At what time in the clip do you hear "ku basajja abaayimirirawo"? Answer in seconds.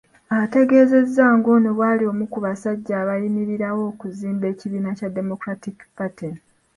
2.31-3.81